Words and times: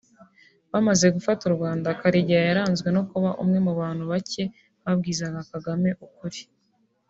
Bamaze 0.71 1.05
gufata 1.15 1.41
u 1.45 1.53
Rwanda 1.55 1.97
Karegeya 2.01 2.47
yaranzwe 2.49 2.87
no 2.95 3.01
kuba 3.09 3.29
umwe 3.43 3.57
mu 3.65 3.73
bantu 3.79 4.03
bacye 4.11 4.43
babwizaga 4.83 5.39
Kagame 5.51 5.89
ukuri 6.07 6.41